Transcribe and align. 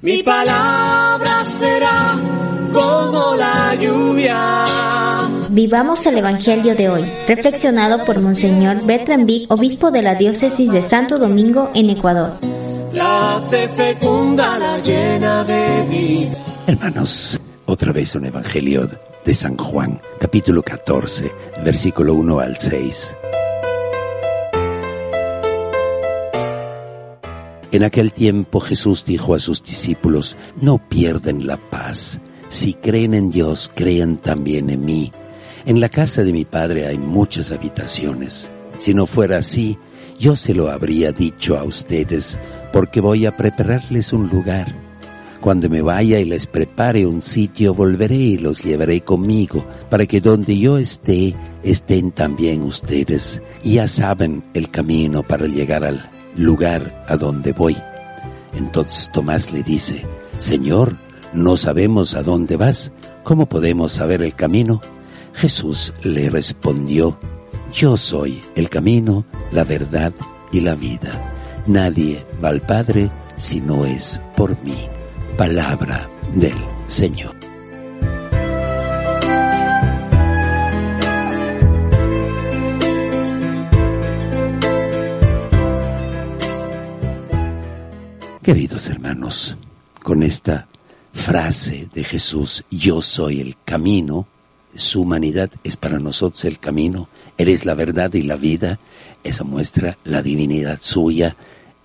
Mi 0.00 0.22
palabra 0.22 1.42
será 1.42 2.14
como 2.72 3.34
la 3.34 3.74
lluvia. 3.74 4.64
Vivamos 5.48 6.06
el 6.06 6.18
Evangelio 6.18 6.76
de 6.76 6.88
hoy, 6.88 7.12
reflexionado 7.26 8.04
por 8.04 8.20
Monseñor 8.20 8.86
Bertrand 8.86 9.26
Vic, 9.26 9.50
obispo 9.50 9.90
de 9.90 10.02
la 10.02 10.14
diócesis 10.14 10.70
de 10.70 10.88
Santo 10.88 11.18
Domingo 11.18 11.72
en 11.74 11.90
Ecuador. 11.90 12.34
La 12.92 13.42
fe 13.50 13.68
fecunda, 13.70 14.56
la 14.56 14.78
llena 14.78 15.42
de 15.42 15.86
vida. 15.90 16.44
Hermanos, 16.68 17.40
otra 17.66 17.92
vez 17.92 18.14
un 18.14 18.26
Evangelio 18.26 18.88
de 19.24 19.34
San 19.34 19.56
Juan, 19.56 20.00
capítulo 20.20 20.62
14, 20.62 21.32
versículo 21.64 22.14
1 22.14 22.38
al 22.38 22.56
6. 22.56 23.17
En 27.70 27.82
aquel 27.84 28.12
tiempo 28.12 28.60
Jesús 28.60 29.04
dijo 29.04 29.34
a 29.34 29.38
sus 29.38 29.62
discípulos, 29.62 30.36
no 30.60 30.78
pierden 30.78 31.46
la 31.46 31.58
paz. 31.58 32.20
Si 32.48 32.72
creen 32.72 33.12
en 33.12 33.30
Dios, 33.30 33.70
crean 33.74 34.16
también 34.16 34.70
en 34.70 34.84
mí. 34.84 35.12
En 35.66 35.80
la 35.80 35.90
casa 35.90 36.24
de 36.24 36.32
mi 36.32 36.46
Padre 36.46 36.86
hay 36.86 36.96
muchas 36.96 37.52
habitaciones. 37.52 38.50
Si 38.78 38.94
no 38.94 39.06
fuera 39.06 39.38
así, 39.38 39.76
yo 40.18 40.34
se 40.34 40.54
lo 40.54 40.70
habría 40.70 41.12
dicho 41.12 41.58
a 41.58 41.64
ustedes, 41.64 42.38
porque 42.72 43.00
voy 43.00 43.26
a 43.26 43.36
prepararles 43.36 44.14
un 44.14 44.30
lugar. 44.30 44.74
Cuando 45.42 45.68
me 45.68 45.82
vaya 45.82 46.18
y 46.18 46.24
les 46.24 46.46
prepare 46.46 47.06
un 47.06 47.20
sitio, 47.20 47.74
volveré 47.74 48.16
y 48.16 48.38
los 48.38 48.62
llevaré 48.62 49.02
conmigo, 49.02 49.66
para 49.90 50.06
que 50.06 50.22
donde 50.22 50.58
yo 50.58 50.78
esté, 50.78 51.36
estén 51.62 52.12
también 52.12 52.62
ustedes. 52.62 53.42
Y 53.62 53.74
ya 53.74 53.86
saben 53.86 54.42
el 54.54 54.70
camino 54.70 55.22
para 55.22 55.46
llegar 55.46 55.84
al 55.84 56.08
lugar 56.38 57.04
a 57.08 57.16
donde 57.16 57.52
voy. 57.52 57.76
Entonces 58.54 59.10
Tomás 59.12 59.52
le 59.52 59.62
dice, 59.62 60.06
Señor, 60.38 60.96
no 61.32 61.56
sabemos 61.56 62.14
a 62.14 62.22
dónde 62.22 62.56
vas, 62.56 62.92
¿cómo 63.24 63.46
podemos 63.46 63.92
saber 63.92 64.22
el 64.22 64.34
camino? 64.34 64.80
Jesús 65.34 65.92
le 66.02 66.30
respondió, 66.30 67.18
Yo 67.72 67.96
soy 67.96 68.40
el 68.54 68.70
camino, 68.70 69.24
la 69.52 69.64
verdad 69.64 70.12
y 70.50 70.60
la 70.60 70.74
vida. 70.74 71.64
Nadie 71.66 72.24
va 72.42 72.48
al 72.48 72.62
Padre 72.62 73.10
si 73.36 73.60
no 73.60 73.84
es 73.84 74.20
por 74.36 74.62
mí. 74.62 74.88
Palabra 75.36 76.08
del 76.34 76.56
Señor. 76.86 77.47
Queridos 88.48 88.88
hermanos, 88.88 89.58
con 90.02 90.22
esta 90.22 90.68
frase 91.12 91.90
de 91.92 92.02
Jesús, 92.02 92.64
yo 92.70 93.02
soy 93.02 93.42
el 93.42 93.58
camino, 93.62 94.26
su 94.74 95.02
humanidad 95.02 95.50
es 95.64 95.76
para 95.76 95.98
nosotros 95.98 96.46
el 96.46 96.58
camino, 96.58 97.10
Él 97.36 97.48
es 97.48 97.66
la 97.66 97.74
verdad 97.74 98.14
y 98.14 98.22
la 98.22 98.36
vida, 98.36 98.80
esa 99.22 99.44
muestra 99.44 99.98
la 100.02 100.22
divinidad 100.22 100.78
suya, 100.80 101.36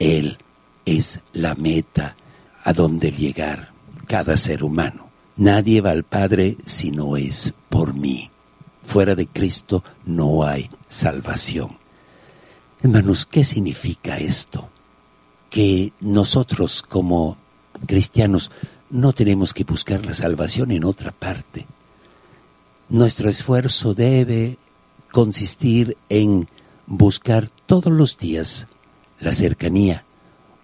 Él 0.00 0.38
es 0.84 1.20
la 1.32 1.54
meta 1.54 2.16
a 2.64 2.72
donde 2.72 3.12
llegar 3.12 3.70
cada 4.08 4.36
ser 4.36 4.64
humano. 4.64 5.10
Nadie 5.36 5.80
va 5.80 5.92
al 5.92 6.02
Padre 6.02 6.56
si 6.64 6.90
no 6.90 7.16
es 7.16 7.54
por 7.68 7.94
mí. 7.94 8.32
Fuera 8.82 9.14
de 9.14 9.28
Cristo 9.28 9.84
no 10.06 10.42
hay 10.42 10.68
salvación. 10.88 11.78
Hermanos, 12.82 13.26
¿qué 13.26 13.44
significa 13.44 14.18
esto? 14.18 14.70
Que 15.50 15.92
nosotros 16.00 16.82
como 16.82 17.36
cristianos 17.86 18.50
no 18.90 19.12
tenemos 19.12 19.54
que 19.54 19.64
buscar 19.64 20.04
la 20.04 20.14
salvación 20.14 20.70
en 20.70 20.84
otra 20.84 21.12
parte. 21.12 21.66
Nuestro 22.88 23.28
esfuerzo 23.28 23.94
debe 23.94 24.58
consistir 25.10 25.96
en 26.08 26.48
buscar 26.86 27.50
todos 27.66 27.92
los 27.92 28.18
días 28.18 28.66
la 29.20 29.32
cercanía 29.32 30.04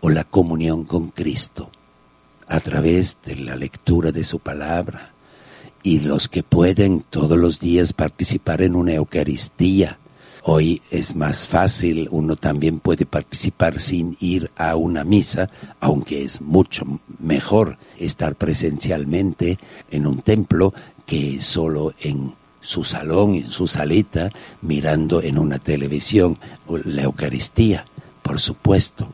o 0.00 0.10
la 0.10 0.24
comunión 0.24 0.84
con 0.84 1.08
Cristo 1.08 1.70
a 2.48 2.60
través 2.60 3.18
de 3.24 3.36
la 3.36 3.56
lectura 3.56 4.10
de 4.10 4.24
su 4.24 4.40
palabra 4.40 5.12
y 5.82 6.00
los 6.00 6.28
que 6.28 6.42
pueden 6.42 7.04
todos 7.08 7.38
los 7.38 7.60
días 7.60 7.92
participar 7.92 8.62
en 8.62 8.74
una 8.74 8.94
Eucaristía 8.94 9.98
Hoy 10.44 10.82
es 10.90 11.14
más 11.16 11.48
fácil, 11.48 12.08
uno 12.10 12.36
también 12.36 12.80
puede 12.80 13.06
participar 13.06 13.80
sin 13.80 14.16
ir 14.20 14.50
a 14.56 14.76
una 14.76 15.04
misa, 15.04 15.50
aunque 15.80 16.22
es 16.22 16.40
mucho 16.40 16.84
mejor 17.18 17.78
estar 17.98 18.36
presencialmente 18.36 19.58
en 19.90 20.06
un 20.06 20.22
templo 20.22 20.72
que 21.04 21.42
solo 21.42 21.92
en 22.00 22.34
su 22.60 22.84
salón, 22.84 23.34
en 23.34 23.50
su 23.50 23.66
salita, 23.66 24.30
mirando 24.62 25.22
en 25.22 25.38
una 25.38 25.58
televisión 25.58 26.38
la 26.84 27.02
Eucaristía, 27.02 27.86
por 28.22 28.38
supuesto. 28.40 29.08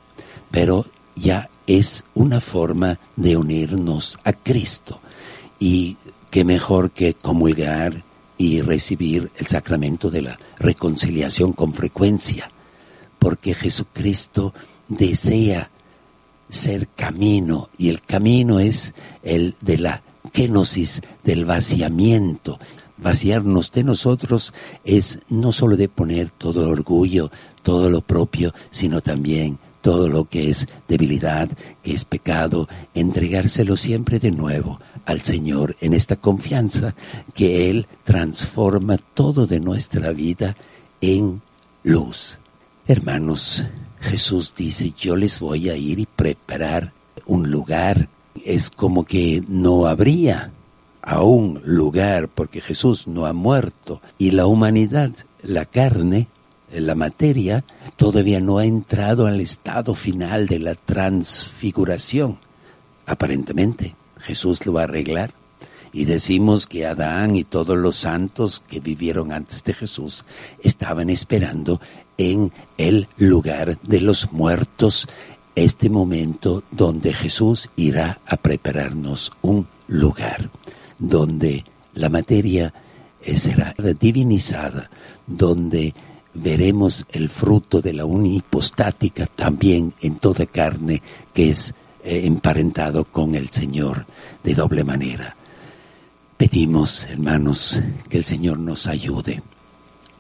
Pero 0.51 0.87
ya 1.17 1.49
es 1.67 2.05
una 2.15 2.41
forma 2.41 2.99
de 3.17 3.37
unirnos 3.37 4.19
a 4.25 4.33
Cristo. 4.33 5.01
Y 5.59 5.97
qué 6.31 6.45
mejor 6.45 6.91
que 6.91 7.15
comulgar 7.15 8.05
y 8.37 8.61
recibir 8.61 9.31
el 9.37 9.47
sacramento 9.47 10.11
de 10.11 10.23
la 10.23 10.39
reconciliación 10.59 11.53
con 11.53 11.73
frecuencia, 11.73 12.51
porque 13.19 13.55
Jesucristo 13.55 14.53
desea 14.89 15.71
ser 16.49 16.89
camino 16.89 17.69
y 17.79 17.89
el 17.89 18.03
camino 18.03 18.61
es 18.61 18.95
el 19.23 19.55
de 19.61 19.79
la 19.79 20.03
kenosis, 20.33 21.03
del 21.23 21.45
vaciamiento. 21.45 22.59
Vaciarnos 22.97 23.73
de 23.73 23.85
nosotros 23.85 24.55
es 24.85 25.21
no 25.29 25.53
solo 25.53 25.77
de 25.77 25.89
poner 25.89 26.31
todo 26.31 26.69
orgullo, 26.69 27.31
todo 27.63 27.91
lo 27.91 28.03
propio, 28.03 28.55
sino 28.71 29.01
también 29.01 29.59
todo 29.85 30.09
lo 30.09 30.25
que 30.25 30.49
es 30.49 30.67
debilidad, 30.89 31.51
que 31.83 31.93
es 31.93 32.07
pecado, 32.07 32.69
entregárselo 32.95 33.77
siempre 33.77 34.19
de 34.19 34.31
nuevo 34.31 34.81
al 35.05 35.21
Señor 35.21 35.77
en 35.83 35.93
esta 35.93 36.17
confianza 36.17 36.95
que 37.35 37.69
Él 37.69 37.87
transforma 38.03 38.97
todo 38.97 39.47
de 39.47 39.61
nuestra 39.61 40.13
vida 40.13 40.57
en 41.03 41.43
luz. 41.83 42.39
Hermanos, 42.87 43.67
Jesús 44.01 44.55
dice, 44.57 44.95
yo 44.97 45.17
les 45.17 45.39
voy 45.39 45.69
a 45.69 45.77
ir 45.77 45.99
y 45.99 46.07
preparar 46.07 46.95
un 47.27 47.51
lugar. 47.51 48.09
Es 48.43 48.71
como 48.71 49.05
que 49.05 49.45
no 49.49 49.85
habría 49.85 50.51
aún 51.03 51.61
lugar 51.63 52.29
porque 52.29 52.63
Jesús 52.63 53.07
no 53.07 53.27
ha 53.27 53.35
muerto 53.35 54.01
y 54.17 54.31
la 54.31 54.47
humanidad, 54.47 55.13
la 55.43 55.67
carne, 55.67 56.29
la 56.81 56.95
materia 56.95 57.65
todavía 57.97 58.41
no 58.41 58.59
ha 58.59 58.65
entrado 58.65 59.27
al 59.27 59.41
estado 59.41 59.95
final 59.95 60.47
de 60.47 60.59
la 60.59 60.75
transfiguración. 60.75 62.39
Aparentemente, 63.07 63.95
Jesús 64.19 64.67
lo 64.67 64.75
va 64.75 64.83
a 64.83 64.85
arreglar. 64.85 65.35
Y 65.93 66.07
decimos 66.07 66.67
que 66.67 66.87
Adán 66.87 67.37
y 67.37 67.45
todos 67.45 67.77
los 67.77 67.95
santos 67.95 68.65
que 68.67 68.81
vivieron 68.81 69.31
antes 69.31 69.63
de 69.63 69.75
Jesús 69.75 70.25
estaban 70.61 71.09
esperando 71.09 71.81
en 72.19 72.53
el 72.79 73.07
lugar 73.17 73.79
de 73.83 74.01
los 74.01 74.33
muertos 74.33 75.07
este 75.55 75.89
momento 75.89 76.65
donde 76.73 77.13
Jesús 77.13 77.71
irá 77.77 78.21
a 78.27 78.37
prepararnos 78.37 79.31
un 79.41 79.69
lugar, 79.87 80.51
donde 80.99 81.65
la 81.95 82.09
materia 82.09 82.75
será 83.23 83.75
divinizada, 84.01 84.91
donde 85.29 85.95
veremos 86.35 87.07
el 87.11 87.29
fruto 87.29 87.81
de 87.81 87.93
la 87.93 88.05
unipostática 88.05 89.27
también 89.27 89.95
en 90.01 90.17
toda 90.17 90.47
carne 90.47 91.01
que 91.33 91.49
es 91.51 91.75
eh, 92.03 92.23
emparentado 92.25 93.05
con 93.05 93.35
el 93.35 93.51
Señor 93.51 94.07
de 94.43 94.55
doble 94.55 94.85
manera. 94.85 95.37
Pedimos, 96.37 97.07
hermanos, 97.07 97.81
que 98.09 98.19
el 98.19 98.25
Señor 98.25 98.59
nos 98.59 98.87
ayude 98.87 99.43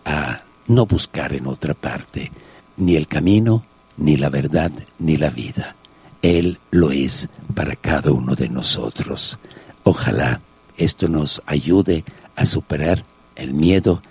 a 0.04 0.42
no 0.68 0.86
buscar 0.86 1.34
en 1.34 1.46
otra 1.46 1.74
parte 1.74 2.30
ni 2.76 2.96
el 2.96 3.06
camino, 3.08 3.64
ni 3.96 4.16
la 4.16 4.28
verdad, 4.28 4.72
ni 4.98 5.16
la 5.16 5.30
vida. 5.30 5.76
Él 6.22 6.58
lo 6.70 6.90
es 6.90 7.28
para 7.54 7.76
cada 7.76 8.12
uno 8.12 8.34
de 8.34 8.48
nosotros. 8.48 9.38
Ojalá 9.82 10.40
esto 10.76 11.08
nos 11.08 11.42
ayude 11.46 12.04
a 12.36 12.46
superar 12.46 13.04
el 13.36 13.52
miedo, 13.52 14.02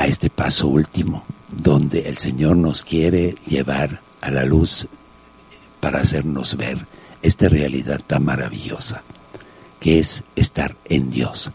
a 0.00 0.06
este 0.06 0.30
paso 0.30 0.66
último, 0.66 1.24
donde 1.50 2.08
el 2.08 2.16
Señor 2.16 2.56
nos 2.56 2.84
quiere 2.84 3.34
llevar 3.46 4.00
a 4.22 4.30
la 4.30 4.46
luz 4.46 4.88
para 5.78 6.00
hacernos 6.00 6.56
ver 6.56 6.86
esta 7.20 7.50
realidad 7.50 8.00
tan 8.06 8.24
maravillosa, 8.24 9.02
que 9.78 9.98
es 9.98 10.24
estar 10.36 10.74
en 10.86 11.10
Dios. 11.10 11.52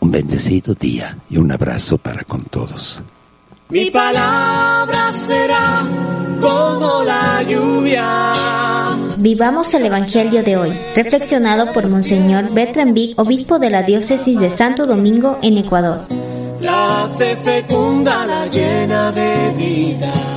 Un 0.00 0.10
bendecido 0.10 0.74
día 0.74 1.18
y 1.30 1.36
un 1.36 1.52
abrazo 1.52 1.98
para 1.98 2.24
con 2.24 2.42
todos. 2.42 3.04
Mi 3.68 3.92
palabra 3.92 5.12
será 5.12 5.84
como 6.40 7.04
la 7.04 7.44
lluvia 7.44 8.50
Vivamos 9.22 9.74
el 9.74 9.84
Evangelio 9.84 10.42
de 10.42 10.56
hoy, 10.56 10.72
reflexionado 10.96 11.74
por 11.74 11.86
Monseñor 11.88 12.54
Bertrand 12.54 12.94
Vic, 12.94 13.18
obispo 13.18 13.58
de 13.58 13.68
la 13.68 13.82
diócesis 13.82 14.40
de 14.40 14.48
Santo 14.48 14.86
Domingo 14.86 15.38
en 15.42 15.58
Ecuador. 15.58 16.06
La 16.60 17.08
fe 17.16 17.36
fecunda, 17.36 18.26
la 18.26 18.46
llena 18.46 19.10
de 19.12 19.52
vida. 19.56 20.29